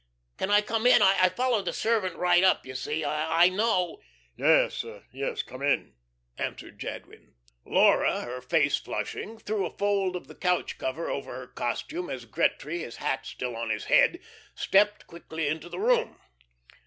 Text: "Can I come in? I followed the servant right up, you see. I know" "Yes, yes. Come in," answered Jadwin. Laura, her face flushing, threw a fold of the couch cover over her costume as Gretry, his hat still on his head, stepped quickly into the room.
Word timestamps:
"Can 0.39 0.49
I 0.49 0.61
come 0.63 0.87
in? 0.87 1.03
I 1.03 1.29
followed 1.29 1.65
the 1.65 1.73
servant 1.73 2.15
right 2.15 2.43
up, 2.43 2.65
you 2.65 2.73
see. 2.73 3.05
I 3.05 3.49
know" 3.49 3.99
"Yes, 4.35 4.83
yes. 5.11 5.43
Come 5.43 5.61
in," 5.61 5.93
answered 6.39 6.79
Jadwin. 6.79 7.35
Laura, 7.65 8.21
her 8.21 8.41
face 8.41 8.77
flushing, 8.77 9.37
threw 9.37 9.63
a 9.67 9.77
fold 9.77 10.15
of 10.15 10.27
the 10.27 10.33
couch 10.33 10.79
cover 10.79 11.07
over 11.07 11.35
her 11.35 11.45
costume 11.45 12.09
as 12.09 12.25
Gretry, 12.25 12.79
his 12.79 12.95
hat 12.95 13.27
still 13.27 13.55
on 13.55 13.69
his 13.69 13.83
head, 13.83 14.19
stepped 14.55 15.05
quickly 15.05 15.47
into 15.47 15.69
the 15.69 15.77
room. 15.77 16.19